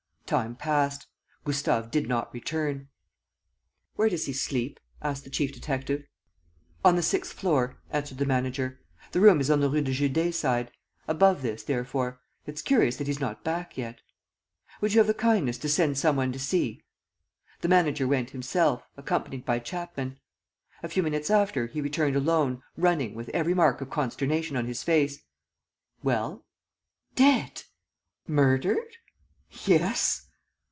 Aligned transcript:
Time 0.31 0.55
passed. 0.55 1.07
Gustave 1.43 1.89
did 1.91 2.07
not 2.07 2.33
return. 2.33 2.87
"Where 3.97 4.07
does 4.07 4.27
he 4.27 4.31
sleep?" 4.31 4.79
asked 5.01 5.25
the 5.25 5.29
chief 5.29 5.51
detective. 5.51 6.05
"On 6.85 6.95
the 6.95 7.01
sixth 7.03 7.33
floor," 7.33 7.81
answered 7.89 8.17
the 8.17 8.25
manager. 8.25 8.79
"The 9.11 9.19
room 9.19 9.41
is 9.41 9.49
on 9.51 9.59
the 9.59 9.67
Rue 9.69 9.81
de 9.81 9.91
Judée 9.91 10.33
side: 10.33 10.71
above 11.05 11.41
this, 11.41 11.63
therefore. 11.63 12.21
It's 12.45 12.61
curious 12.61 12.95
that 12.95 13.07
he's 13.07 13.19
not 13.19 13.43
back 13.43 13.77
yet." 13.77 13.99
"Would 14.79 14.93
you 14.93 15.01
have 15.01 15.07
the 15.07 15.13
kindness 15.13 15.57
to 15.57 15.67
send 15.67 15.97
some 15.97 16.15
one 16.15 16.31
to 16.31 16.39
see?" 16.39 16.81
The 17.59 17.67
manager 17.67 18.07
went 18.07 18.29
himself, 18.29 18.87
accompanied 18.95 19.43
by 19.43 19.59
Chapman. 19.59 20.17
A 20.81 20.87
few 20.87 21.03
minutes 21.03 21.29
after, 21.29 21.67
he 21.67 21.81
returned 21.81 22.15
alone, 22.15 22.63
running, 22.77 23.15
with 23.15 23.27
every 23.33 23.53
mark 23.53 23.81
of 23.81 23.89
consternation 23.89 24.55
on 24.55 24.65
his 24.65 24.81
face. 24.81 25.19
"Well?" 26.03 26.45
"Dead!" 27.17 27.63
"Murdered?" 28.29 28.95
"Yes." 29.65 30.27